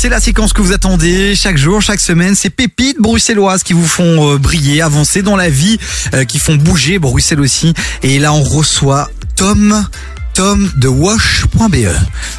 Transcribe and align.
c'est 0.00 0.08
la 0.08 0.18
séquence 0.18 0.54
que 0.54 0.62
vous 0.62 0.72
attendez 0.72 1.36
chaque 1.36 1.58
jour, 1.58 1.82
chaque 1.82 2.00
semaine. 2.00 2.34
Ces 2.34 2.48
pépites 2.48 2.98
bruxelloises 2.98 3.62
qui 3.62 3.74
vous 3.74 3.86
font 3.86 4.32
euh, 4.32 4.38
briller, 4.38 4.80
avancer 4.80 5.20
dans 5.20 5.36
la 5.36 5.50
vie, 5.50 5.78
euh, 6.14 6.24
qui 6.24 6.38
font 6.38 6.54
bouger 6.54 6.98
Bruxelles 6.98 7.40
aussi. 7.40 7.74
Et 8.02 8.18
là, 8.18 8.32
on 8.32 8.42
reçoit 8.42 9.10
Tom. 9.36 9.84
Tom 10.34 10.70
de 10.76 10.88
wash.be. 10.88 11.88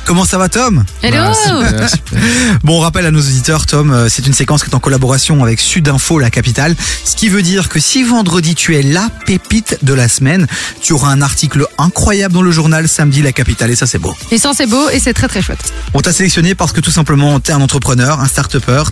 Comment 0.05 0.25
ça 0.25 0.37
va 0.37 0.49
Tom? 0.49 0.83
Hello 1.03 1.17
Bah, 1.17 1.33
super, 1.33 1.89
super. 1.89 2.19
Bon, 2.63 2.77
on 2.77 2.79
rappelle 2.79 3.05
à 3.05 3.11
nos 3.11 3.19
auditeurs, 3.19 3.65
Tom, 3.65 3.91
euh, 3.91 4.07
c'est 4.09 4.25
une 4.25 4.33
séquence 4.33 4.63
qui 4.63 4.69
est 4.69 4.75
en 4.75 4.79
collaboration 4.79 5.43
avec 5.43 5.59
Sudinfo, 5.59 6.17
la 6.19 6.29
capitale. 6.29 6.75
Ce 7.05 7.15
qui 7.15 7.29
veut 7.29 7.41
dire 7.41 7.69
que 7.69 7.79
si 7.79 8.03
vendredi 8.03 8.55
tu 8.55 8.75
es 8.77 8.81
la 8.81 9.09
pépite 9.25 9.77
de 9.83 9.93
la 9.93 10.07
semaine, 10.07 10.47
tu 10.81 10.93
auras 10.93 11.09
un 11.11 11.21
article 11.21 11.65
incroyable 11.77 12.33
dans 12.33 12.41
le 12.41 12.51
journal 12.51 12.87
samedi, 12.87 13.21
la 13.21 13.31
capitale. 13.33 13.71
Et 13.71 13.75
ça, 13.75 13.85
c'est 13.87 13.99
beau. 13.99 14.15
Et 14.31 14.37
ça 14.37 14.51
c'est 14.55 14.67
beau 14.67 14.89
et 14.89 14.99
c'est 14.99 15.13
très 15.13 15.27
très 15.27 15.41
chouette. 15.41 15.73
On 15.93 15.99
t'a 16.01 16.13
sélectionné 16.13 16.55
parce 16.55 16.71
que 16.71 16.81
tout 16.81 16.91
simplement, 16.91 17.39
t'es 17.39 17.51
un 17.51 17.61
entrepreneur, 17.61 18.19
un 18.19 18.27
start-upper. 18.27 18.83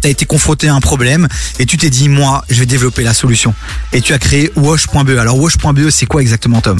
T'as 0.00 0.10
été 0.10 0.26
confronté 0.26 0.68
à 0.68 0.74
un 0.74 0.80
problème 0.80 1.26
et 1.58 1.66
tu 1.66 1.76
t'es 1.76 1.90
dit, 1.90 2.08
moi, 2.08 2.44
je 2.50 2.60
vais 2.60 2.66
développer 2.66 3.02
la 3.02 3.14
solution. 3.14 3.52
Et 3.92 4.00
tu 4.00 4.12
as 4.14 4.18
créé 4.18 4.52
Wash.be. 4.54 5.10
Alors, 5.18 5.38
Wash.be, 5.38 5.90
c'est 5.90 6.06
quoi 6.06 6.20
exactement, 6.22 6.60
Tom? 6.60 6.78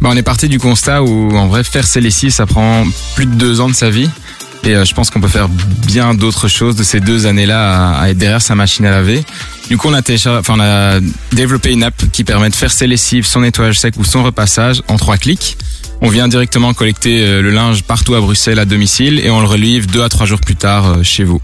Bah, 0.00 0.10
on 0.12 0.16
est 0.16 0.22
parti 0.22 0.48
du 0.48 0.58
constat 0.58 1.02
où, 1.02 1.36
en 1.36 1.46
vrai, 1.46 1.64
faire 1.64 1.86
ses 1.86 2.00
lessives, 2.00 2.30
ça 2.30 2.46
prend 2.46 2.84
plus 3.14 3.26
de 3.26 3.34
deux 3.34 3.60
ans 3.60 3.68
de 3.68 3.74
sa 3.74 3.90
vie. 3.90 4.10
Et 4.64 4.74
euh, 4.74 4.84
je 4.84 4.94
pense 4.94 5.10
qu'on 5.10 5.20
peut 5.20 5.28
faire 5.28 5.48
bien 5.48 6.14
d'autres 6.14 6.48
choses 6.48 6.76
de 6.76 6.82
ces 6.82 7.00
deux 7.00 7.26
années-là 7.26 7.92
à, 7.92 8.00
à 8.02 8.08
être 8.10 8.18
derrière 8.18 8.42
sa 8.42 8.54
machine 8.54 8.84
à 8.84 8.90
laver. 8.90 9.24
Du 9.68 9.76
coup, 9.78 9.88
on 9.88 9.94
a, 9.94 10.00
on 10.48 10.60
a 10.60 11.00
développé 11.32 11.72
une 11.72 11.82
app 11.82 11.94
qui 12.12 12.24
permet 12.24 12.50
de 12.50 12.54
faire 12.54 12.72
ses 12.72 12.86
lessives, 12.86 13.26
son 13.26 13.40
nettoyage 13.40 13.78
sec 13.78 13.94
ou 13.98 14.04
son 14.04 14.22
repassage 14.24 14.82
en 14.88 14.96
trois 14.96 15.16
clics. 15.18 15.56
On 16.00 16.08
vient 16.08 16.28
directement 16.28 16.74
collecter 16.74 17.24
euh, 17.24 17.42
le 17.42 17.50
linge 17.50 17.82
partout 17.82 18.14
à 18.14 18.20
Bruxelles 18.20 18.58
à 18.58 18.64
domicile 18.64 19.18
et 19.20 19.30
on 19.30 19.40
le 19.40 19.46
relivre 19.46 19.86
deux 19.86 20.02
à 20.02 20.08
trois 20.08 20.26
jours 20.26 20.40
plus 20.40 20.56
tard 20.56 20.86
euh, 20.86 21.02
chez 21.02 21.24
vous. 21.24 21.40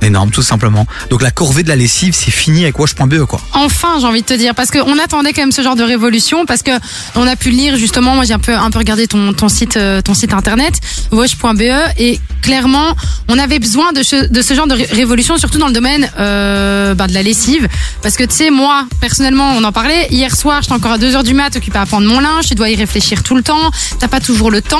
Énorme, 0.00 0.30
tout 0.30 0.42
simplement. 0.42 0.86
Donc, 1.10 1.22
la 1.22 1.30
corvée 1.30 1.62
de 1.62 1.68
la 1.68 1.76
lessive, 1.76 2.14
c'est 2.14 2.30
fini 2.30 2.62
avec 2.62 2.78
Wash.be, 2.78 3.24
quoi. 3.24 3.40
Enfin, 3.52 3.96
j'ai 4.00 4.06
envie 4.06 4.22
de 4.22 4.26
te 4.26 4.34
dire, 4.34 4.54
parce 4.54 4.70
qu'on 4.70 4.98
attendait 4.98 5.32
quand 5.32 5.42
même 5.42 5.52
ce 5.52 5.62
genre 5.62 5.74
de 5.76 5.82
révolution, 5.82 6.46
parce 6.46 6.62
que 6.62 6.70
on 7.16 7.26
a 7.26 7.34
pu 7.36 7.50
lire 7.50 7.76
justement. 7.76 8.14
Moi, 8.14 8.24
j'ai 8.24 8.34
un 8.34 8.38
peu 8.38 8.54
un 8.54 8.70
peu 8.70 8.78
regardé 8.78 9.06
ton 9.08 9.32
ton 9.32 9.48
site 9.48 9.76
euh, 9.76 10.00
ton 10.00 10.14
site 10.14 10.32
internet 10.34 10.74
wash.be 11.10 11.62
et 11.98 12.20
clairement, 12.42 12.94
on 13.28 13.38
avait 13.38 13.58
besoin 13.58 13.92
de 13.92 14.02
ce, 14.02 14.28
de 14.28 14.40
ce 14.42 14.54
genre 14.54 14.66
de 14.68 14.74
ré- 14.74 14.88
révolution, 14.92 15.36
surtout 15.36 15.58
dans 15.58 15.66
le 15.66 15.72
domaine 15.72 16.08
euh, 16.18 16.94
bah, 16.94 17.06
de 17.08 17.12
la 17.14 17.22
lessive, 17.22 17.68
parce 18.02 18.16
que 18.16 18.24
tu 18.24 18.34
sais, 18.34 18.50
moi 18.50 18.84
personnellement, 19.00 19.52
on 19.56 19.64
en 19.64 19.72
parlait 19.72 20.06
hier 20.10 20.34
soir. 20.36 20.62
J'étais 20.62 20.74
encore 20.74 20.92
à 20.92 20.98
2 20.98 21.16
heures 21.16 21.24
du 21.24 21.34
mat, 21.34 21.54
occupée 21.56 21.78
à 21.78 21.86
prendre 21.86 22.06
mon 22.06 22.20
linge. 22.20 22.46
Tu 22.46 22.54
dois 22.54 22.70
y 22.70 22.76
réfléchir 22.76 23.22
tout 23.22 23.34
le 23.34 23.42
temps. 23.42 23.70
T'as 23.98 24.08
pas 24.08 24.20
toujours 24.20 24.50
le 24.50 24.62
temps. 24.62 24.78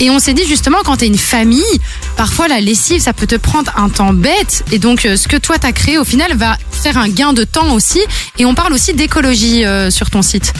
Et 0.00 0.10
on 0.10 0.18
s'est 0.18 0.34
dit 0.34 0.46
justement, 0.46 0.78
quand 0.84 0.96
t'es 0.96 1.06
une 1.06 1.16
famille, 1.16 1.62
parfois 2.16 2.48
la 2.48 2.60
lessive, 2.60 3.00
ça 3.00 3.12
peut 3.12 3.26
te 3.26 3.36
prendre 3.36 3.72
un 3.76 3.88
temps 3.88 4.12
bête. 4.12 4.64
Et 4.72 4.78
donc, 4.78 5.06
euh, 5.06 5.16
ce 5.16 5.26
que 5.26 5.36
toi 5.36 5.58
t'as 5.58 5.72
créé, 5.72 5.98
au 5.98 6.04
final, 6.04 6.36
va 6.36 6.58
faire 6.70 6.98
un 6.98 7.08
gain 7.08 7.32
de 7.32 7.44
temps 7.44 7.72
aussi. 7.72 8.00
Et 8.38 8.44
on 8.44 8.54
parle 8.54 8.72
aussi 8.72 8.92
d'écologie 8.94 9.64
euh, 9.64 9.90
sur 9.90 10.10
ton 10.10 10.22
site. 10.22 10.52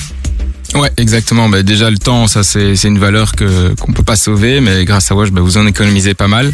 Ouais, 0.75 0.91
exactement. 0.97 1.49
Bah, 1.49 1.63
déjà 1.63 1.91
le 1.91 1.99
temps, 1.99 2.27
ça 2.27 2.43
c'est 2.43 2.75
une 2.85 2.99
valeur 2.99 3.33
que 3.33 3.75
qu'on 3.75 3.93
peut 3.93 4.03
pas 4.03 4.17
sauver, 4.17 4.61
mais 4.61 4.85
grâce 4.85 5.11
à 5.11 5.15
Wash, 5.15 5.31
bah, 5.31 5.41
vous 5.41 5.59
en 5.59 5.67
économisez 5.67 6.15
pas 6.15 6.29
mal. 6.29 6.53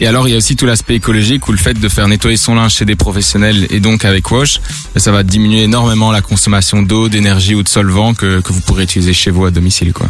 Et 0.00 0.06
alors 0.06 0.28
il 0.28 0.32
y 0.32 0.34
a 0.34 0.36
aussi 0.36 0.54
tout 0.54 0.66
l'aspect 0.66 0.96
écologique 0.96 1.48
où 1.48 1.52
le 1.52 1.58
fait 1.58 1.74
de 1.74 1.88
faire 1.88 2.06
nettoyer 2.06 2.36
son 2.36 2.54
linge 2.54 2.74
chez 2.74 2.84
des 2.84 2.96
professionnels 2.96 3.66
et 3.70 3.80
donc 3.80 4.04
avec 4.04 4.30
Wash, 4.30 4.60
bah, 4.94 5.00
ça 5.00 5.12
va 5.12 5.22
diminuer 5.22 5.62
énormément 5.62 6.12
la 6.12 6.20
consommation 6.20 6.82
d'eau, 6.82 7.08
d'énergie 7.08 7.54
ou 7.54 7.62
de 7.62 7.68
solvant 7.68 8.14
que 8.14 8.40
que 8.40 8.52
vous 8.52 8.60
pourrez 8.60 8.84
utiliser 8.84 9.12
chez 9.12 9.30
vous 9.30 9.46
à 9.46 9.50
domicile, 9.50 9.92
quoi. 9.92 10.08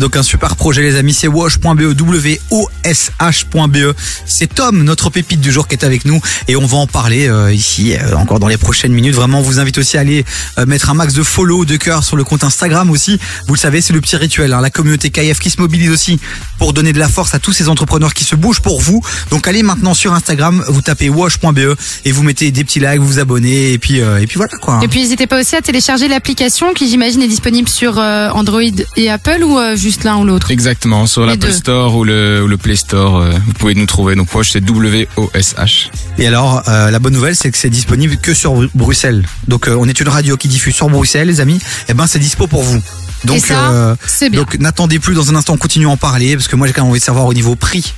Donc 0.00 0.16
un 0.16 0.22
super 0.22 0.56
projet 0.56 0.82
les 0.82 0.96
amis, 0.96 1.14
c'est 1.14 1.28
wash.be, 1.28 1.94
W-O-S-H.be. 1.94 3.94
C'est 4.26 4.54
Tom, 4.54 4.82
notre 4.82 5.10
pépite 5.10 5.40
du 5.40 5.52
jour 5.52 5.68
qui 5.68 5.74
est 5.76 5.84
avec 5.84 6.04
nous 6.04 6.20
et 6.48 6.56
on 6.56 6.66
va 6.66 6.78
en 6.78 6.86
parler 6.86 7.28
euh, 7.28 7.52
ici 7.52 7.94
euh, 7.94 8.16
encore 8.16 8.40
dans 8.40 8.48
les 8.48 8.56
prochaines 8.56 8.92
minutes. 8.92 9.14
Vraiment, 9.14 9.38
on 9.38 9.42
vous 9.42 9.60
invite 9.60 9.78
aussi 9.78 9.96
à 9.96 10.00
aller 10.00 10.24
euh, 10.58 10.66
mettre 10.66 10.90
un 10.90 10.94
max 10.94 11.14
de 11.14 11.22
follow, 11.22 11.64
de 11.64 11.76
cœur 11.76 12.02
sur 12.04 12.16
le 12.16 12.24
compte 12.24 12.44
Instagram 12.44 12.90
aussi. 12.90 13.18
Vous 13.46 13.54
le 13.54 13.58
savez, 13.58 13.80
c'est 13.80 13.92
le 13.92 14.00
petit 14.00 14.16
rituel. 14.16 14.52
hein. 14.52 14.60
La 14.60 14.70
communauté 14.70 15.10
KF 15.10 15.38
qui 15.38 15.50
se 15.50 15.60
mobilise 15.60 15.90
aussi 15.90 16.18
pour 16.58 16.72
donner 16.72 16.92
de 16.92 16.98
la 16.98 17.08
force 17.08 17.34
à 17.34 17.38
tous 17.38 17.52
ces 17.52 17.68
entrepreneurs 17.68 18.14
qui 18.14 18.24
se 18.24 18.34
bougent 18.34 18.60
pour 18.60 18.80
vous. 18.80 19.00
Donc 19.30 19.46
allez 19.46 19.62
maintenant 19.62 19.94
sur 19.94 20.12
Instagram, 20.12 20.64
vous 20.68 20.82
tapez 20.82 21.08
wash.be 21.08 21.76
et 22.04 22.12
vous 22.12 22.22
mettez 22.22 22.50
des 22.50 22.64
petits 22.64 22.80
likes, 22.80 22.98
vous 22.98 23.06
vous 23.06 23.18
abonnez 23.20 23.72
et 23.72 23.78
puis 23.78 23.98
et 23.98 24.26
puis 24.26 24.36
voilà 24.36 24.52
quoi. 24.60 24.80
Et 24.82 24.88
puis 24.88 25.00
n'hésitez 25.00 25.26
pas 25.26 25.40
aussi 25.40 25.56
à 25.56 25.62
télécharger 25.62 26.08
l'application 26.08 26.72
qui 26.74 26.88
j'imagine 26.88 27.22
est 27.22 27.28
disponible 27.28 27.68
sur 27.68 27.98
Android 27.98 28.60
et 28.96 29.10
Apple 29.10 29.42
ou 29.44 29.58
juste 29.84 30.02
l'un 30.04 30.16
ou 30.16 30.24
l'autre. 30.24 30.50
Exactement, 30.50 31.06
sur 31.06 31.24
l'Apple. 31.26 31.52
Store 31.52 31.94
ou 31.94 32.02
le, 32.04 32.42
ou 32.42 32.48
le 32.48 32.56
Play 32.56 32.74
Store, 32.76 33.18
euh, 33.20 33.30
vous 33.46 33.52
pouvez 33.52 33.74
nous 33.74 33.86
trouver. 33.86 34.16
Donc 34.16 34.34
Wash 34.34 34.50
c'est 34.52 34.60
W-O-S-H. 34.62 35.90
Et 36.18 36.26
alors, 36.26 36.62
euh, 36.68 36.90
la 36.90 36.98
bonne 36.98 37.12
nouvelle, 37.12 37.36
c'est 37.36 37.50
que 37.50 37.58
c'est 37.58 37.70
disponible 37.70 38.16
que 38.16 38.34
sur 38.34 38.54
Bru- 38.54 38.70
Bruxelles. 38.74 39.24
Donc, 39.46 39.68
euh, 39.68 39.76
on 39.78 39.86
est 39.88 40.00
une 40.00 40.08
radio 40.08 40.36
qui 40.36 40.48
diffuse 40.48 40.74
sur 40.74 40.88
Bruxelles, 40.88 41.28
les 41.28 41.40
amis. 41.40 41.60
Et 41.88 41.94
ben, 41.94 42.06
c'est 42.06 42.18
dispo 42.18 42.46
pour 42.46 42.62
vous. 42.62 42.80
Donc, 43.24 43.50
euh, 43.50 43.96
c'est 44.06 44.30
bien. 44.30 44.40
donc 44.40 44.58
n'attendez 44.58 44.98
plus. 44.98 45.14
Dans 45.14 45.30
un 45.30 45.34
instant, 45.34 45.54
on 45.54 45.58
continue 45.58 45.86
à 45.86 45.90
en 45.90 45.96
parler 45.96 46.36
parce 46.36 46.48
que 46.48 46.56
moi, 46.56 46.66
j'ai 46.66 46.72
quand 46.72 46.82
même 46.82 46.90
envie 46.90 47.00
de 47.00 47.04
savoir 47.04 47.26
au 47.26 47.34
niveau 47.34 47.54
prix. 47.56 47.94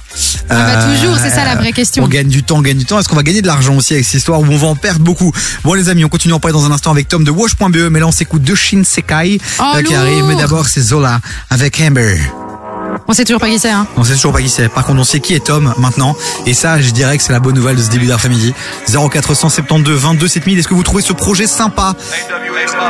Ah 0.49 0.55
bah 0.55 0.95
toujours, 0.95 1.17
c'est 1.19 1.31
ça 1.31 1.45
la 1.45 1.57
vraie 1.57 1.73
question. 1.73 2.05
On 2.05 2.09
gagne 2.09 2.29
du 2.29 2.43
temps, 2.43 2.59
on 2.59 2.63
gagne 2.63 2.79
du 2.79 2.87
temps. 2.87 2.99
Est-ce 2.99 3.09
qu'on 3.09 3.17
va 3.17 3.23
gagner 3.23 3.43
de 3.43 3.47
l'argent 3.47 3.75
aussi 3.77 3.93
avec 3.95 4.07
cette 4.07 4.15
histoire 4.15 4.41
où 4.41 4.47
on 4.47 4.57
va 4.57 4.69
en 4.69 4.77
perdre 4.77 5.01
beaucoup? 5.01 5.33
Bon, 5.65 5.75
les 5.75 5.89
amis, 5.89 6.05
on 6.05 6.09
continue 6.09 6.33
à 6.33 6.37
en 6.37 6.41
parler 6.41 6.55
dans 6.55 6.65
un 6.65 6.71
instant 6.73 6.91
avec 6.91 7.09
Tom 7.09 7.25
de 7.25 7.31
Wash.be. 7.31 7.91
Mais 7.91 8.01
là, 8.01 8.07
on 8.07 8.13
s'écoute 8.13 8.43
de 8.43 8.55
Shin 8.55 8.83
Sekai 8.85 9.41
Oh, 9.59 9.63
euh, 9.75 9.83
qui 9.83 9.95
arrive. 9.95 10.25
Mais 10.25 10.37
d'abord, 10.37 10.69
c'est 10.69 10.81
Zola 10.81 11.21
avec 11.51 11.81
Amber. 11.81 12.19
On 13.09 13.13
sait 13.13 13.25
toujours 13.25 13.41
pas 13.41 13.49
qui 13.49 13.59
c'est. 13.59 13.71
Hein. 13.71 13.87
On 13.97 14.05
sait 14.05 14.15
toujours 14.15 14.33
pas 14.33 14.43
qui 14.43 14.49
c'est. 14.49 14.69
Par 14.69 14.85
contre, 14.85 15.01
on 15.01 15.05
sait 15.05 15.21
qui 15.21 15.35
est 15.35 15.45
Tom 15.45 15.73
maintenant. 15.79 16.17
Et 16.45 16.55
ça, 16.55 16.81
je 16.81 16.91
dirais 16.91 17.17
que 17.17 17.23
c'est 17.23 17.33
la 17.33 17.41
bonne 17.41 17.55
nouvelle 17.55 17.77
de 17.77 17.83
ce 17.83 17.89
début 17.91 18.07
d'après-midi. 18.07 18.53
0472 18.89 19.99
22 19.99 20.29
7000. 20.29 20.59
Est-ce 20.59 20.69
que 20.69 20.75
vous 20.75 20.83
trouvez 20.83 21.03
ce 21.03 21.13
projet 21.13 21.47
sympa? 21.47 21.95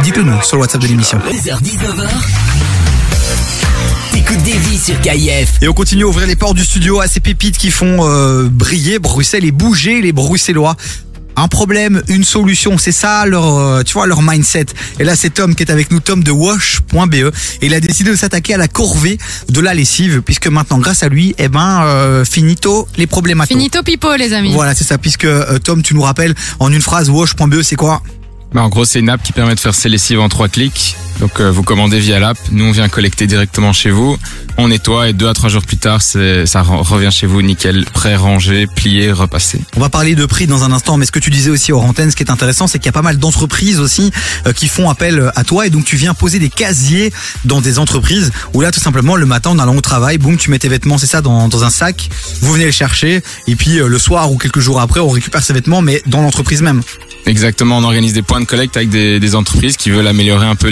Dites-le 0.03 0.23
nous 0.23 0.43
sur 0.43 0.57
le 0.57 0.63
WhatsApp 0.63 0.81
de 0.81 0.87
l'émission. 0.87 1.19
10h-19h. 1.19 2.09
T'écoutes 4.13 4.43
des 4.43 4.53
vies 4.53 4.79
sur 4.79 4.99
KIF. 5.01 5.63
Et 5.63 5.69
on 5.69 5.75
continue 5.75 6.05
à 6.05 6.07
ouvrir 6.07 6.27
les 6.27 6.37
portes 6.37 6.57
du 6.57 6.65
studio 6.65 7.01
à 7.01 7.09
ces 7.09 7.21
pépites 7.21 7.59
qui 7.59 7.71
font 7.71 7.99
euh, 8.01 8.49
briller 8.51 8.99
Bruxelles 8.99 9.45
et 9.45 9.53
bouger 9.53 10.01
les 10.01 10.13
Bruxellois. 10.13 10.77
Un 11.37 11.49
problème, 11.49 12.03
une 12.09 12.25
solution, 12.25 12.79
c'est 12.79 12.93
ça 12.93 13.27
leur, 13.27 13.59
euh, 13.59 13.83
tu 13.83 13.93
vois, 13.93 14.07
leur 14.07 14.23
mindset. 14.23 14.67
Et 14.99 15.05
là, 15.05 15.15
c'est 15.17 15.31
Tom 15.31 15.55
qui 15.55 15.63
est 15.63 15.71
avec 15.71 15.91
nous, 15.91 16.01
Tom 16.01 16.25
de 16.25 16.31
Wash.be, 16.31 17.15
et 17.15 17.33
il 17.63 17.75
a 17.75 17.81
décidé 17.81 18.11
de 18.11 18.17
s'attaquer 18.17 18.55
à 18.55 18.57
la 18.57 18.69
corvée 18.69 19.19
de 19.49 19.61
la 19.61 19.75
lessive, 19.75 20.23
puisque 20.25 20.47
maintenant, 20.47 20.79
grâce 20.79 21.03
à 21.03 21.09
lui, 21.09 21.35
eh 21.39 21.49
ben, 21.49 21.83
euh, 21.85 22.25
finito 22.25 22.89
les 22.97 23.07
problématiques. 23.07 23.57
Finito 23.57 23.83
pipo 23.83 24.17
les 24.17 24.33
amis. 24.33 24.53
Voilà, 24.53 24.75
c'est 24.75 24.85
ça, 24.85 24.97
puisque 24.97 25.27
euh, 25.27 25.59
Tom, 25.59 25.83
tu 25.83 25.95
nous 25.95 26.03
rappelles 26.03 26.35
en 26.59 26.73
une 26.73 26.81
phrase, 26.81 27.11
wash.be, 27.11 27.63
c'est 27.63 27.77
quoi? 27.77 28.03
Bah, 28.53 28.63
en 28.63 28.69
gros, 28.69 28.85
c'est 28.85 29.01
une 29.01 29.11
app 29.11 29.23
qui 29.23 29.33
permet 29.33 29.55
de 29.55 29.61
faire 29.61 29.75
ses 29.75 29.89
lessives 29.89 30.21
en 30.21 30.29
trois 30.29 30.49
clics. 30.49 30.97
Donc, 31.21 31.41
euh, 31.41 31.51
vous 31.51 31.63
commandez 31.63 31.99
via 31.99 32.19
l'app. 32.21 32.37
Nous, 32.53 32.65
on 32.65 32.73
vient 32.73 32.89
collecter 32.89 33.27
directement 33.27 33.73
chez 33.73 33.91
vous. 33.91 34.17
On 34.59 34.69
nettoie 34.69 35.09
et 35.09 35.13
deux 35.13 35.29
à 35.29 35.35
trois 35.35 35.49
jours 35.51 35.63
plus 35.63 35.77
tard, 35.77 36.01
ça 36.01 36.19
re- 36.19 36.83
revient 36.83 37.11
chez 37.11 37.27
vous 37.27 37.43
nickel, 37.43 37.85
prêt, 37.93 38.17
rangé, 38.17 38.67
plié, 38.67 39.13
repassé. 39.13 39.61
On 39.77 39.81
va 39.81 39.89
parler 39.91 40.15
de 40.15 40.25
prix 40.25 40.47
dans 40.47 40.65
un 40.65 40.73
instant, 40.73 40.97
mais 40.97 41.05
ce 41.05 41.13
que 41.13 41.19
tu 41.19 41.29
disais 41.31 41.51
aussi 41.51 41.73
hors 41.73 41.85
antenne, 41.85 42.11
ce 42.11 42.17
qui 42.17 42.23
est 42.23 42.31
intéressant, 42.31 42.67
c'est 42.67 42.79
qu'il 42.79 42.87
y 42.87 42.89
a 42.91 42.93
pas 42.93 43.03
mal 43.03 43.19
d'entreprises 43.19 43.79
aussi 43.81 44.11
euh, 44.47 44.53
qui 44.55 44.69
font 44.69 44.89
appel 44.89 45.31
à 45.37 45.45
toi 45.45 45.67
et 45.67 45.71
donc 45.71 45.85
tu 45.85 45.97
viens 45.97 46.15
poser 46.15 46.39
des 46.39 46.49
casiers 46.49 47.13
dans 47.45 47.61
des 47.61 47.79
entreprises 47.79 48.31
où 48.55 48.63
là 48.63 48.71
tout 48.73 48.81
simplement 48.81 49.17
le 49.17 49.27
matin 49.27 49.51
en 49.51 49.59
allant 49.59 49.77
au 49.77 49.81
travail, 49.83 50.17
boum, 50.17 50.39
tu 50.39 50.51
mets 50.51 50.59
tes 50.59 50.69
vêtements, 50.69 50.97
c'est 50.97 51.07
ça, 51.07 51.21
dans, 51.21 51.49
dans 51.49 51.65
un 51.65 51.71
sac, 51.71 52.09
vous 52.41 52.53
venez 52.53 52.65
les 52.67 52.73
chercher 52.73 53.23
et 53.47 53.57
puis 53.57 53.79
euh, 53.79 53.89
le 53.89 53.99
soir 53.99 54.33
ou 54.33 54.39
quelques 54.39 54.61
jours 54.61 54.81
après, 54.81 55.01
on 55.01 55.11
récupère 55.11 55.43
ces 55.43 55.53
vêtements 55.53 55.83
mais 55.83 56.03
dans 56.07 56.23
l'entreprise 56.23 56.63
même. 56.63 56.81
Exactement, 57.27 57.79
on 57.79 57.83
organise 57.83 58.13
des 58.13 58.23
points 58.23 58.41
de 58.41 58.47
collecte 58.47 58.77
avec 58.77 58.89
des, 58.89 59.35
entreprises 59.35 59.77
qui 59.77 59.91
veulent 59.91 60.07
améliorer 60.07 60.47
un 60.47 60.55
peu 60.55 60.71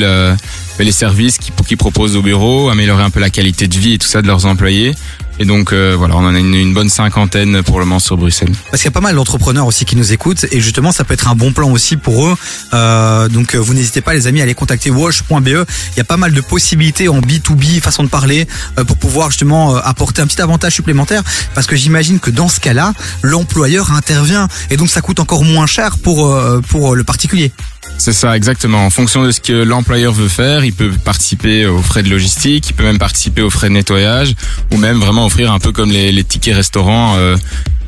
les 0.79 0.93
services 0.93 1.39
qu'ils 1.39 1.53
qu'ils 1.53 1.77
proposent 1.77 2.17
au 2.17 2.23
bureau, 2.23 2.69
améliorer 2.69 3.03
un 3.03 3.11
peu 3.11 3.19
la 3.19 3.31
qualité 3.31 3.67
de 3.67 3.77
vie 3.77 3.95
et 3.95 3.99
tout 3.99 4.07
ça 4.07 4.23
de 4.23 4.29
leurs 4.29 4.47
employés. 4.47 4.95
Et 5.39 5.45
donc 5.45 5.73
euh, 5.73 5.95
voilà, 5.99 6.17
on 6.17 6.25
en 6.25 6.35
a 6.35 6.39
une, 6.39 6.75
bonne 6.75 6.89
cinquantaine 6.89 7.63
pour 7.63 7.81
le 7.81 7.87
moment 7.87 7.99
sur 7.99 8.17
Bruxelles. 8.17 8.53
Parce 8.71 8.83
qu'il 8.83 8.91
y 8.91 8.93
a 8.93 8.93
pas 8.93 9.01
mal 9.01 9.17
d'entrepreneurs 9.17 9.67
aussi 9.67 9.85
qui 9.85 9.97
nous 9.97 10.13
écoutent 10.13 10.47
et 10.51 10.61
justement 10.61 10.93
ça 10.93 11.05
peut 11.05 11.15
être 11.15 11.29
un 11.29 11.35
bon 11.35 11.53
plan 11.53 11.71
aussi 11.71 11.97
pour 11.97 12.27
eux. 12.27 12.37
Euh, 12.73 13.29
donc 13.29 13.55
euh, 13.55 13.59
vous 13.59 13.75
n'hésitez 13.75 14.01
pas 14.01 14.15
les 14.15 14.27
amis 14.27 14.41
à 14.41 14.45
aller 14.45 14.55
contacter 14.55 14.91
wash.be. 14.91 15.49
Il 15.49 15.97
y 15.97 16.01
a 16.01 16.05
pas 16.05 16.17
mal 16.17 16.33
de 16.33 16.41
possibilités 16.41 17.09
en 17.09 17.21
B2B 17.21 17.81
façon 17.81 18.05
de 18.05 18.09
parler 18.09 18.47
pour 18.87 18.97
pouvoir 18.97 19.31
justement 19.31 19.77
apporter 19.77 20.23
un 20.23 20.27
petit 20.27 20.41
avantage 20.41 20.75
supplémentaire 20.75 21.23
parce 21.55 21.67
que 21.67 21.77
j'imagine 21.77 22.21
que 22.21 22.31
dans 22.31 22.49
ce 22.49 22.61
cas-là, 22.61 22.93
l'employeur 23.23 23.93
intervient 23.93 24.49
et 24.71 24.77
donc 24.77 24.89
ça 24.89 25.01
coûte 25.01 25.21
encore 25.21 25.45
moins 25.45 25.67
cher 25.67 25.99
pour 25.99 26.37
pour 26.69 26.95
le 26.95 27.05
particulier. 27.05 27.53
C'est 27.99 28.13
ça, 28.13 28.37
exactement. 28.37 28.85
En 28.85 28.91
fonction 28.91 29.23
de 29.23 29.31
ce 29.31 29.41
que 29.41 29.53
l'employeur 29.53 30.13
veut 30.13 30.29
faire, 30.29 30.65
il 30.65 30.73
peut 30.73 30.91
participer 31.05 31.67
aux 31.67 31.79
frais 31.79 32.03
de 32.03 32.11
logistique, 32.11 32.69
il 32.71 32.73
peut 32.75 32.83
même 32.85 32.99
participer 32.99 33.41
aux 33.43 33.51
frais 33.51 33.69
de 33.69 33.75
nettoyage, 33.75 34.35
ou 34.73 34.77
même 34.77 34.99
vraiment 34.99 35.27
offrir 35.27 35.53
un 35.53 35.59
peu 35.59 35.73
comme 35.73 35.91
les, 35.91 36.25
tickets 36.25 36.55
restaurants, 36.55 37.17
euh, 37.17 37.37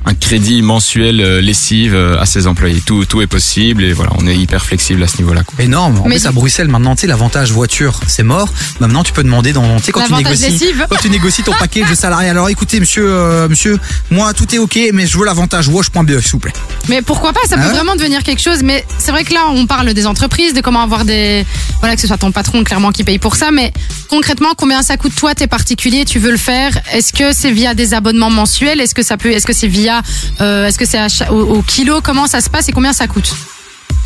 un 0.07 0.15
crédit 0.15 0.63
mensuel 0.63 1.21
euh, 1.21 1.41
lessive 1.41 1.95
euh, 1.95 2.19
à 2.21 2.27
ses 2.27 2.47
employés. 2.47 2.81
Tout, 2.85 3.05
tout 3.05 3.21
est 3.23 3.27
possible 3.27 3.83
et 3.83 3.93
voilà, 3.93 4.13
on 4.17 4.27
est 4.27 4.37
hyper 4.37 4.65
flexible 4.65 5.03
à 5.03 5.09
ce 5.09 5.19
niveau-là. 5.19 5.43
Énorme. 5.59 5.99
En 5.99 6.09
Mais 6.09 6.17
plus, 6.17 6.27
à 6.27 6.33
Bruxelles, 6.33 6.69
maintenant, 6.69 6.95
tu 6.95 7.03
sais, 7.03 7.07
l'avantage 7.09 7.51
voiture, 7.51 8.01
c'est 8.07 8.23
mort. 8.23 8.49
Maintenant, 8.79 9.03
tu 9.03 9.13
peux 9.13 9.25
demander 9.25 9.53
dans, 9.53 9.79
tu 9.79 9.85
sais, 9.85 9.93
quand 9.93 10.07
tu 10.07 10.15
négocies, 10.15 10.75
quand 10.89 10.97
tu 10.97 11.11
négocies 11.11 11.43
ton 11.43 11.53
paquet 11.53 11.85
de 11.85 11.95
salarié. 11.95 12.31
Alors, 12.31 12.49
écoutez, 12.49 12.79
monsieur, 12.79 13.05
euh, 13.09 13.49
monsieur, 13.49 13.79
moi, 14.11 14.33
tout 14.33 14.55
est 14.55 14.59
ok, 14.59 14.79
mais 14.93 15.07
je 15.07 15.19
veux 15.19 15.25
l'avantage 15.25 15.69
wash.be, 15.69 16.21
s'il 16.21 16.33
vous 16.33 16.39
plaît. 16.39 16.53
Mais 16.89 17.03
pourquoi 17.03 17.33
pas? 17.33 17.41
Ça 17.49 17.57
peut 17.57 17.63
Ah 17.65 17.69
ouais 17.69 17.75
vraiment 17.75 17.97
devenir 17.97 18.23
quelque 18.23 18.43
chose. 18.43 18.63
Mais 18.63 18.85
c'est 18.99 19.11
vrai 19.11 19.25
que 19.25 19.35
là, 19.35 19.47
on 19.51 19.67
parle 19.67 19.93
des 19.93 20.07
entreprises, 20.07 20.55
de 20.55 20.61
comment 20.61 20.83
avoir 20.83 21.05
des, 21.05 21.45
voilà, 21.87 21.95
que 21.95 22.03
ce 22.03 22.09
soit 22.09 22.19
ton 22.19 22.33
patron 22.33 22.65
clairement 22.65 22.91
qui 22.91 23.05
paye 23.05 23.21
pour 23.21 23.37
ça. 23.37 23.53
Mais 23.53 23.73
concrètement, 24.11 24.55
combien 24.57 24.83
ça 24.83 24.97
coûte 24.97 25.15
toi, 25.15 25.37
t'es 25.37 25.47
particulier, 25.47 26.05
tu 26.05 26.19
veux 26.19 26.33
le 26.33 26.37
faire? 26.37 26.77
Est-ce 26.93 27.13
que 27.13 27.33
c'est 27.33 27.53
via 27.53 27.75
des 27.75 27.95
abonnements 27.95 28.29
mensuels? 28.29 28.81
Est-ce 28.81 28.93
que 28.93 29.05
ça 29.05 29.17
peut 29.17 29.31
Est-ce 29.31 29.47
que 29.47 29.53
c'est 29.53 29.69
via 29.69 30.03
euh, 30.41 30.67
Est-ce 30.67 30.79
que 30.79 30.85
c'est 30.85 30.99
au, 31.31 31.59
au 31.59 31.63
kilo? 31.63 32.01
Comment 32.03 32.27
ça 32.27 32.41
se 32.41 32.51
passe 32.51 32.69
et 32.69 32.73
combien 32.73 32.93
ça 32.93 33.07
coûte? 33.07 33.33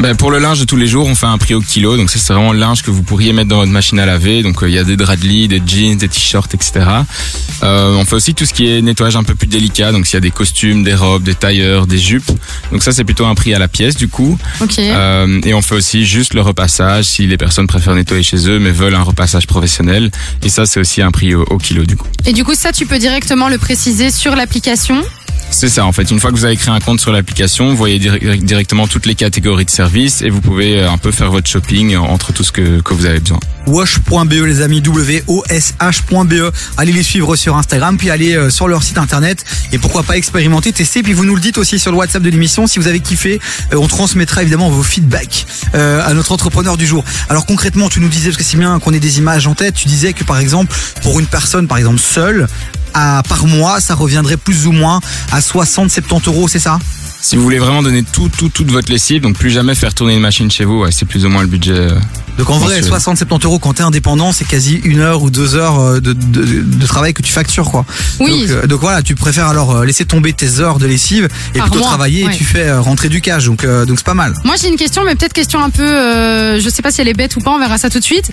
Ben, 0.00 0.16
pour 0.16 0.30
le 0.30 0.38
linge 0.38 0.58
de 0.58 0.64
tous 0.64 0.76
les 0.76 0.86
jours, 0.86 1.06
on 1.06 1.14
fait 1.14 1.26
un 1.26 1.36
prix 1.36 1.52
au 1.52 1.60
kilo. 1.60 1.98
Donc 1.98 2.08
ça, 2.08 2.18
c'est 2.18 2.32
vraiment 2.32 2.54
le 2.54 2.58
linge 2.58 2.82
que 2.82 2.90
vous 2.90 3.02
pourriez 3.02 3.34
mettre 3.34 3.50
dans 3.50 3.58
votre 3.58 3.70
machine 3.70 3.98
à 3.98 4.06
laver. 4.06 4.42
Donc 4.42 4.62
euh, 4.62 4.68
il 4.68 4.74
y 4.74 4.78
a 4.78 4.84
des 4.84 4.96
draps 4.96 5.20
de 5.20 5.28
lit, 5.28 5.46
des 5.46 5.60
jeans, 5.64 5.98
des 5.98 6.08
t-shirts, 6.08 6.54
etc. 6.54 6.86
Euh, 7.62 7.94
on 7.96 8.06
fait 8.06 8.16
aussi 8.16 8.32
tout 8.32 8.46
ce 8.46 8.54
qui 8.54 8.66
est 8.66 8.80
nettoyage 8.80 9.16
un 9.16 9.24
peu 9.24 9.34
plus 9.34 9.46
délicat. 9.46 9.92
Donc 9.92 10.06
s'il 10.06 10.14
y 10.14 10.16
a 10.16 10.20
des 10.20 10.30
costumes, 10.30 10.84
des 10.84 10.94
robes, 10.94 11.22
des 11.22 11.34
tailleurs, 11.34 11.86
des 11.86 11.98
jupes. 11.98 12.30
Donc 12.72 12.82
ça, 12.82 12.92
c'est 12.92 13.04
plutôt 13.04 13.26
un 13.26 13.34
prix 13.34 13.52
à 13.52 13.58
la 13.58 13.68
pièce 13.68 13.94
du 13.94 14.08
coup. 14.08 14.38
Ok. 14.62 14.78
Euh, 14.78 15.40
et 15.44 15.52
on 15.52 15.60
fait 15.60 15.74
aussi 15.74 16.06
juste 16.06 16.32
le 16.32 16.40
repassage 16.40 17.04
si 17.04 17.26
les 17.26 17.36
personnes 17.36 17.66
préfèrent 17.66 17.94
nettoyer 17.94 18.22
chez 18.22 18.48
eux 18.48 18.58
mais 18.58 18.70
veulent 18.70 18.94
un 18.94 19.02
repassage 19.02 19.46
professionnel. 19.46 20.10
Et 20.42 20.48
ça, 20.48 20.64
c'est 20.64 20.80
aussi 20.80 21.02
un 21.02 21.10
prix 21.10 21.34
au, 21.34 21.42
au 21.42 21.58
kilo 21.58 21.84
du 21.84 21.98
coup. 21.98 22.08
Et 22.24 22.32
du 22.32 22.42
coup, 22.42 22.54
ça, 22.54 22.72
tu 22.72 22.86
peux 22.86 22.98
directement 22.98 23.50
le 23.50 23.58
préciser 23.58 24.10
sur 24.10 24.34
l'application? 24.34 25.04
C'est 25.52 25.68
ça 25.68 25.84
en 25.84 25.92
fait. 25.92 26.10
Une 26.10 26.20
fois 26.20 26.30
que 26.30 26.36
vous 26.36 26.44
avez 26.44 26.56
créé 26.56 26.72
un 26.72 26.80
compte 26.80 27.00
sur 27.00 27.12
l'application, 27.12 27.68
vous 27.70 27.76
voyez 27.76 27.98
dir- 27.98 28.18
directement 28.38 28.86
toutes 28.86 29.04
les 29.06 29.14
catégories 29.14 29.64
de 29.64 29.70
services 29.70 30.22
et 30.22 30.30
vous 30.30 30.40
pouvez 30.40 30.78
euh, 30.80 30.90
un 30.90 30.96
peu 30.96 31.10
faire 31.10 31.30
votre 31.30 31.48
shopping 31.50 31.96
entre 31.96 32.32
tout 32.32 32.44
ce 32.44 32.52
que, 32.52 32.80
que 32.80 32.94
vous 32.94 33.04
avez 33.04 33.20
besoin. 33.20 33.40
Wash.be, 33.66 34.32
les 34.46 34.62
amis, 34.62 34.80
W-O-S-H.be. 34.80 36.52
Allez 36.78 36.92
les 36.92 37.02
suivre 37.02 37.36
sur 37.36 37.56
Instagram, 37.56 37.96
puis 37.98 38.10
allez 38.10 38.34
euh, 38.34 38.48
sur 38.48 38.68
leur 38.68 38.82
site 38.82 38.96
internet 38.96 39.44
et 39.72 39.78
pourquoi 39.78 40.02
pas 40.02 40.16
expérimenter, 40.16 40.72
tester. 40.72 41.02
Puis 41.02 41.12
vous 41.12 41.24
nous 41.26 41.34
le 41.34 41.40
dites 41.40 41.58
aussi 41.58 41.78
sur 41.78 41.90
le 41.92 41.98
WhatsApp 41.98 42.22
de 42.22 42.30
l'émission. 42.30 42.66
Si 42.66 42.78
vous 42.78 42.88
avez 42.88 43.00
kiffé, 43.00 43.38
euh, 43.72 43.76
on 43.76 43.86
transmettra 43.86 44.42
évidemment 44.42 44.70
vos 44.70 44.82
feedbacks 44.82 45.46
euh, 45.74 46.02
à 46.06 46.14
notre 46.14 46.32
entrepreneur 46.32 46.76
du 46.76 46.86
jour. 46.86 47.04
Alors 47.28 47.44
concrètement, 47.44 47.88
tu 47.88 48.00
nous 48.00 48.08
disais, 48.08 48.30
parce 48.30 48.38
que 48.38 48.44
c'est 48.44 48.56
bien 48.56 48.78
qu'on 48.78 48.92
ait 48.94 49.00
des 49.00 49.18
images 49.18 49.46
en 49.46 49.54
tête, 49.54 49.74
tu 49.74 49.88
disais 49.88 50.14
que 50.14 50.24
par 50.24 50.38
exemple, 50.38 50.74
pour 51.02 51.20
une 51.20 51.26
personne, 51.26 51.66
par 51.68 51.76
exemple, 51.78 51.98
seule, 52.00 52.46
par 52.92 53.46
mois, 53.46 53.80
ça 53.80 53.94
reviendrait 53.94 54.36
plus 54.36 54.66
ou 54.66 54.72
moins 54.72 55.00
à 55.32 55.40
60-70 55.40 56.28
euros, 56.28 56.48
c'est 56.48 56.58
ça? 56.58 56.78
Si 57.22 57.36
vous 57.36 57.42
voulez 57.42 57.58
vraiment 57.58 57.82
donner 57.82 58.02
tout, 58.02 58.28
tout, 58.34 58.48
toute 58.48 58.70
votre 58.70 58.90
lessive, 58.90 59.20
donc 59.22 59.36
plus 59.36 59.50
jamais 59.50 59.74
faire 59.74 59.92
tourner 59.92 60.14
une 60.14 60.20
machine 60.20 60.50
chez 60.50 60.64
vous, 60.64 60.80
ouais, 60.80 60.90
c'est 60.90 61.04
plus 61.04 61.26
ou 61.26 61.28
moins 61.28 61.42
le 61.42 61.48
budget. 61.48 61.72
euh. 61.72 61.90
Donc 62.38 62.48
en 62.48 62.58
vrai, 62.58 62.80
Mensuel. 62.80 63.16
60-70 63.26 63.44
euros 63.44 63.58
quand 63.58 63.74
t'es 63.74 63.82
indépendant, 63.82 64.32
c'est 64.32 64.46
quasi 64.46 64.76
une 64.84 65.00
heure 65.00 65.22
ou 65.22 65.28
deux 65.28 65.54
heures 65.54 65.78
euh, 65.78 66.00
de, 66.00 66.14
de, 66.14 66.62
de 66.62 66.86
travail 66.86 67.12
que 67.12 67.20
tu 67.20 67.30
factures, 67.30 67.70
quoi. 67.70 67.84
Oui. 68.20 68.46
Donc, 68.46 68.50
euh, 68.50 68.66
donc 68.66 68.80
voilà, 68.80 69.02
tu 69.02 69.14
préfères 69.14 69.48
alors 69.48 69.84
laisser 69.84 70.06
tomber 70.06 70.32
tes 70.32 70.60
heures 70.60 70.78
de 70.78 70.86
lessive 70.86 71.28
et 71.54 71.58
Par 71.58 71.66
plutôt 71.66 71.80
mois, 71.80 71.88
travailler 71.88 72.24
ouais. 72.24 72.32
et 72.34 72.36
tu 72.36 72.44
fais 72.44 72.72
rentrer 72.72 73.10
du 73.10 73.20
cash. 73.20 73.44
Donc 73.44 73.64
euh, 73.64 73.84
donc 73.84 73.98
c'est 73.98 74.06
pas 74.06 74.14
mal. 74.14 74.32
Moi 74.44 74.54
j'ai 74.60 74.68
une 74.68 74.76
question, 74.76 75.04
mais 75.04 75.14
peut-être 75.14 75.34
question 75.34 75.62
un 75.62 75.68
peu, 75.70 75.82
euh, 75.86 76.58
je 76.58 76.68
sais 76.70 76.80
pas 76.80 76.90
si 76.90 77.02
elle 77.02 77.08
est 77.08 77.12
bête 77.14 77.36
ou 77.36 77.40
pas, 77.40 77.50
on 77.50 77.58
verra 77.58 77.76
ça 77.76 77.90
tout 77.90 77.98
de 77.98 78.04
suite. 78.04 78.30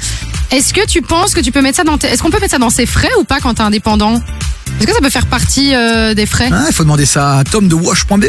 Est-ce 0.52 0.74
que 0.74 0.86
tu 0.88 1.02
penses 1.02 1.34
que 1.34 1.42
tu 1.42 1.52
peux 1.52 1.62
mettre 1.62 1.76
ça 1.78 1.84
dans 1.84 1.98
tes... 1.98 2.08
Est-ce 2.08 2.24
qu'on 2.24 2.30
peut 2.32 2.40
mettre 2.40 2.52
ça 2.54 2.60
dans 2.60 2.70
ses 2.70 2.86
frais 2.86 3.12
ou 3.20 3.26
pas 3.26 3.42
quand 3.42 3.56
t'es 3.56 3.64
indépendant? 3.64 4.22
Est-ce 4.80 4.88
que 4.88 4.94
ça 4.94 5.02
peut 5.02 5.10
faire 5.10 5.26
partie 5.26 5.76
euh, 5.76 6.14
des 6.14 6.26
frais? 6.26 6.50
Ah, 6.54 6.66
Il 6.70 6.74
faut 6.74 6.84
demander 6.84 7.06
ça 7.06 7.40
à 7.40 7.44
Tom 7.44 7.68
de 7.68 7.76
Wash.be. 7.76 8.26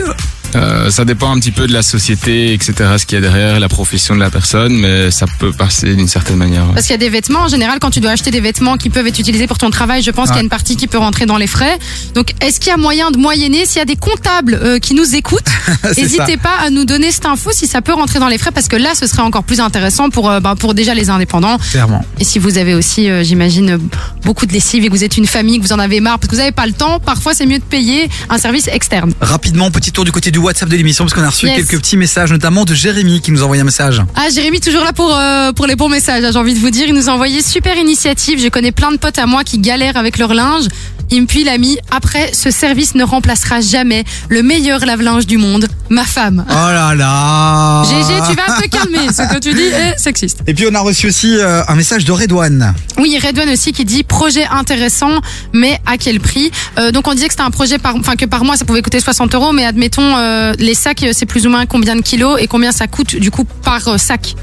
Euh, 0.55 0.91
ça 0.91 1.05
dépend 1.05 1.31
un 1.31 1.39
petit 1.39 1.51
peu 1.51 1.67
de 1.67 1.73
la 1.73 1.83
société, 1.83 2.53
etc., 2.53 2.73
ce 2.99 3.07
qu'il 3.07 3.17
y 3.17 3.19
a 3.19 3.21
derrière, 3.21 3.61
la 3.61 3.69
profession 3.69 4.15
de 4.15 4.21
la 4.21 4.31
personne, 4.31 4.75
mais 4.75 5.11
ça 5.11 5.27
peut 5.39 5.53
passer 5.53 5.95
d'une 5.95 6.09
certaine 6.09 6.37
manière. 6.37 6.67
ouais. 6.67 6.75
Parce 6.75 6.87
qu'il 6.87 6.95
y 6.95 6.95
a 6.95 6.99
des 6.99 7.11
vêtements, 7.11 7.41
en 7.41 7.49
général, 7.49 7.79
quand 7.81 7.91
tu 7.91 8.01
dois 8.01 8.13
acheter 8.13 8.31
des 8.31 8.41
vêtements 8.41 8.77
qui 8.77 8.91
peuvent 8.91 9.07
être 9.07 9.19
utilisés 9.19 9.47
pour 9.47 9.59
ton 9.59 9.71
travail, 9.71 10.03
je 10.03 10.11
pense 10.11 10.29
qu'il 10.29 10.37
y 10.37 10.41
a 10.41 10.43
une 10.43 10.49
partie 10.49 10.77
qui 10.77 10.87
peut 10.87 10.99
rentrer 10.99 11.27
dans 11.27 11.37
les 11.37 11.47
frais. 11.47 11.79
Donc, 12.15 12.35
est-ce 12.41 12.61
qu'il 12.61 12.71
y 12.71 12.75
a 12.75 12.77
moyen 12.77 13.11
de 13.11 13.19
moyenner? 13.19 13.67
S'il 13.67 13.79
y 13.79 13.83
a 13.83 13.85
des 13.85 13.97
comptables 13.97 14.59
euh, 14.61 14.79
qui 14.79 14.95
nous 14.95 15.15
écoutent, 15.15 15.49
n'hésitez 15.97 16.37
pas 16.37 16.57
à 16.65 16.71
nous 16.71 16.85
donner 16.85 17.11
cette 17.11 17.27
info 17.27 17.51
si 17.53 17.67
ça 17.67 17.83
peut 17.83 17.95
rentrer 17.95 18.19
dans 18.19 18.29
les 18.29 18.39
frais, 18.39 18.51
parce 18.53 18.69
que 18.69 18.77
là, 18.77 18.91
ce 18.95 19.07
serait 19.07 19.23
encore 19.23 19.45
plus 19.45 19.61
intéressant 19.61 20.11
pour, 20.11 20.31
euh, 20.31 20.41
bah, 20.41 20.55
pour 20.59 20.75
déjà 20.75 20.95
les 20.95 21.11
indépendants. 21.11 21.59
Clairement. 21.59 22.05
Et 22.21 22.25
si 22.25 22.39
vous 22.39 22.59
avez 22.59 22.75
aussi, 22.75 23.11
euh, 23.11 23.23
j'imagine, 23.23 23.79
beaucoup 24.25 24.47
de 24.47 24.53
lessive 24.53 24.85
et 24.85 24.89
que 24.89 24.93
vous 24.93 25.05
êtes 25.05 25.17
une 25.17 25.27
famille, 25.27 25.59
que 25.59 25.65
vous 25.65 25.73
en 25.73 25.79
avez 25.79 26.01
marre, 26.01 26.19
parce 26.19 26.29
que 26.31 26.37
vous 26.37 26.41
n'avez 26.41 26.53
pas 26.53 26.67
le 26.67 26.73
temps, 26.73 27.01
parfois 27.01 27.35
c'est 27.35 27.47
mieux 27.47 27.59
de 27.59 27.65
payer 27.65 28.09
un 28.31 28.39
service 28.39 28.69
externe. 28.69 29.13
Rapidement, 29.21 29.71
petit 29.71 29.93
tour 29.93 30.05
du 30.05 30.13
côté 30.13 30.31
du 30.31 30.38
WhatsApp 30.39 30.69
de 30.69 30.77
l'émission 30.77 31.05
parce 31.05 31.15
qu'on 31.15 31.23
a 31.23 31.29
reçu 31.31 31.47
Yes. 31.47 31.57
quelques 31.57 31.79
petits 31.83 31.97
messages, 31.97 32.31
notamment 32.33 32.65
de 32.65 32.75
Jérémy 32.75 33.21
qui 33.21 33.31
nous 33.33 33.41
a 33.43 33.45
envoyé 33.45 33.63
un 33.63 33.65
message. 33.65 34.03
Ah, 34.17 34.29
Jérémy, 34.35 34.61
toujours 34.61 34.85
là 34.85 34.93
pour, 34.93 35.15
euh, 35.17 35.53
pour 35.53 35.67
les 35.67 35.77
bons 35.77 35.89
messages, 35.89 36.25
hein, 36.25 36.31
j'ai 36.33 36.39
envie 36.39 36.55
de 36.55 36.59
vous 36.59 36.71
dire. 36.71 36.87
Il 36.89 36.95
nous 36.95 37.09
a 37.09 37.13
envoyé 37.13 37.43
super 37.43 37.77
initiative. 37.77 38.41
Je 38.43 38.49
connais 38.49 38.73
plein 38.73 38.91
de 38.93 38.97
potes 38.99 39.19
à 39.19 39.27
moi 39.27 39.45
qui 39.45 39.59
galèrent 39.59 39.97
avec 39.97 40.19
leur 40.19 40.35
linge. 40.35 40.65
Il 41.11 41.23
me 41.23 41.27
puis 41.27 41.45
l'ami. 41.45 41.79
Après, 41.91 42.33
ce 42.33 42.51
service 42.51 42.95
ne 42.95 43.05
remplacera 43.05 43.61
jamais 43.61 44.05
le 44.29 44.43
meilleur 44.43 44.85
lave-linge 44.85 45.27
du 45.27 45.39
monde, 45.39 45.67
ma 45.89 46.05
femme. 46.05 46.45
Oh 46.49 46.53
là 46.53 46.95
là. 46.95 47.83
GG, 47.85 48.15
tu 48.31 48.37
vas 48.37 48.61
te 48.61 48.69
calmer. 48.69 49.09
Ce 49.09 49.23
que 49.35 49.39
tu 49.39 49.55
dis 49.55 49.63
est 49.63 49.99
sexiste. 49.99 50.41
Et 50.47 50.55
puis 50.55 50.67
on 50.71 50.75
a 50.75 50.81
reçu 50.81 51.07
aussi 51.07 51.37
euh, 51.37 51.63
un 51.67 51.75
message 51.75 52.05
de 52.05 52.13
Redouane. 52.13 52.75
Oui, 52.99 53.19
Redouane 53.23 53.49
aussi 53.51 53.73
qui 53.73 53.85
dit 53.85 54.05
projet 54.05 54.47
intéressant, 54.51 55.21
mais 55.53 55.81
à 55.87 55.97
quel 55.97 56.21
prix? 56.21 56.51
Euh, 56.79 56.91
Donc 56.93 57.09
on 57.09 57.15
disait 57.15 57.27
que 57.29 57.33
c'était 57.33 57.43
un 57.43 57.51
projet 57.51 57.79
par, 57.79 57.97
enfin 57.97 58.17
que 58.17 58.27
par 58.27 58.45
mois 58.45 58.57
ça 58.57 58.65
pouvait 58.65 58.83
coûter 58.83 59.01
60 59.01 59.35
euros, 59.35 59.53
mais 59.53 59.65
admettons 59.65 60.17
euh, 60.17 60.53
les 60.59 60.75
sacs 60.75 61.05
c'est 61.13 61.27
plus 61.27 61.47
ou 61.47 61.51
moins 61.51 61.67
combien 61.67 61.97
de 61.97 62.03
kilos 62.03 62.39
et 62.41 62.47
combien 62.47 62.73
ça 62.73 62.87
coûte 62.87 63.17
du 63.17 63.31
coup 63.31 63.45
par 63.45 63.99
sac? 63.99 64.35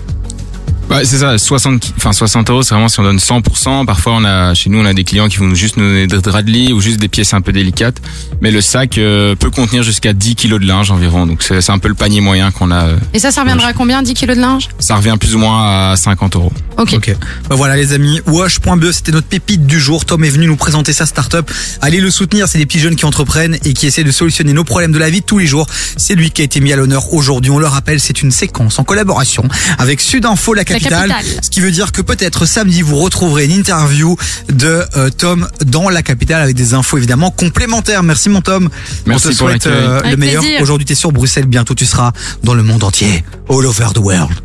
Ouais, 0.89 1.03
c'est 1.03 1.17
ça, 1.17 1.37
60, 1.37 1.79
ki- 1.79 1.93
enfin 1.97 2.13
60 2.13 2.49
euros, 2.51 2.61
c'est 2.61 2.73
vraiment 2.75 2.87
si 2.89 2.99
on 2.99 3.03
donne 3.03 3.17
100%. 3.17 3.85
Parfois, 3.85 4.13
on 4.17 4.23
a, 4.23 4.53
chez 4.53 4.69
nous, 4.69 4.79
on 4.79 4.85
a 4.85 4.93
des 4.93 5.03
clients 5.03 5.27
qui 5.27 5.37
vont 5.37 5.53
juste 5.55 5.77
nous 5.77 5.83
donner 5.83 6.05
des 6.05 6.19
draps 6.21 6.45
de 6.45 6.51
lit 6.51 6.73
ou 6.73 6.79
juste 6.79 6.99
des 6.99 7.07
pièces 7.07 7.33
un 7.33 7.41
peu 7.41 7.51
délicates. 7.51 7.97
Mais 8.41 8.51
le 8.51 8.61
sac 8.61 8.97
euh, 8.99 9.35
peut 9.35 9.49
contenir 9.49 9.81
jusqu'à 9.81 10.13
10 10.13 10.35
kilos 10.35 10.59
de 10.61 10.67
linge 10.67 10.91
environ. 10.91 11.25
Donc, 11.25 11.41
c'est 11.41 11.59
c'est 11.61 11.71
un 11.71 11.79
peu 11.79 11.87
le 11.87 11.95
panier 11.95 12.21
moyen 12.21 12.51
qu'on 12.51 12.69
a. 12.69 12.83
euh. 12.85 12.97
Et 13.15 13.19
ça, 13.19 13.31
ça 13.31 13.41
reviendra 13.41 13.69
à 13.69 13.73
combien 13.73 14.03
10 14.03 14.13
kilos 14.13 14.35
de 14.37 14.41
linge? 14.41 14.69
Ça 14.77 14.95
revient 14.95 15.15
plus 15.19 15.33
ou 15.35 15.39
moins 15.39 15.91
à 15.91 15.95
50 15.97 16.35
euros. 16.35 16.53
Ok. 16.77 16.93
Ok. 16.93 17.15
Bah 17.49 17.55
voilà 17.55 17.75
les 17.75 17.93
amis, 17.93 18.21
Wash.be 18.27 18.91
c'était 18.91 19.11
notre 19.11 19.27
pépite 19.27 19.65
du 19.65 19.79
jour. 19.79 20.05
Tom 20.05 20.23
est 20.23 20.29
venu 20.29 20.45
nous 20.45 20.55
présenter 20.57 20.93
sa 20.93 21.05
start-up. 21.07 21.49
Allez 21.81 21.99
le 21.99 22.11
soutenir, 22.11 22.47
c'est 22.47 22.59
des 22.59 22.65
petits 22.67 22.79
jeunes 22.79 22.95
qui 22.95 23.05
entreprennent 23.05 23.57
et 23.65 23.73
qui 23.73 23.87
essaient 23.87 24.03
de 24.03 24.11
solutionner 24.11 24.53
nos 24.53 24.63
problèmes 24.63 24.91
de 24.91 24.99
la 24.99 25.09
vie 25.09 25.21
de 25.21 25.25
tous 25.25 25.39
les 25.39 25.47
jours. 25.47 25.65
C'est 25.97 26.13
lui 26.15 26.29
qui 26.29 26.41
a 26.41 26.45
été 26.45 26.59
mis 26.59 26.71
à 26.73 26.75
l'honneur 26.75 27.11
aujourd'hui. 27.13 27.49
On 27.51 27.57
le 27.59 27.65
rappelle, 27.67 27.99
c'est 27.99 28.21
une 28.21 28.31
séquence 28.31 28.77
en 28.77 28.83
collaboration 28.83 29.43
avec 29.79 29.99
Sudinfo 29.99 30.53
la 30.53 30.63
capitale. 30.79 31.09
capitale. 31.09 31.39
Ce 31.43 31.49
qui 31.49 31.59
veut 31.61 31.71
dire 31.71 31.91
que 31.91 32.01
peut-être 32.01 32.45
samedi 32.45 32.81
vous 32.81 32.97
retrouverez 32.97 33.45
une 33.45 33.51
interview 33.51 34.15
de 34.49 34.83
euh, 34.97 35.09
Tom 35.09 35.47
dans 35.65 35.89
la 35.89 36.01
capitale 36.03 36.41
avec 36.41 36.55
des 36.55 36.73
infos 36.73 36.97
évidemment 36.97 37.31
complémentaires. 37.31 38.03
Merci 38.03 38.29
mon 38.29 38.41
Tom. 38.41 38.69
Merci 39.05 39.27
On 39.27 39.29
te 39.31 39.37
pour 39.37 39.47
souhaite 39.49 39.65
l'accueil. 39.65 39.83
euh, 39.85 39.99
le 40.01 40.07
Avec 40.07 40.19
meilleur. 40.19 40.43
Aujourd'hui 40.61 40.85
tu 40.85 40.93
es 40.93 40.95
sur 40.95 41.11
Bruxelles, 41.11 41.45
bientôt 41.45 41.75
tu 41.75 41.85
seras 41.85 42.11
dans 42.43 42.53
le 42.53 42.63
monde 42.63 42.83
entier. 42.83 43.23
All 43.49 43.65
over 43.65 43.87
the 43.93 43.99
world. 43.99 44.44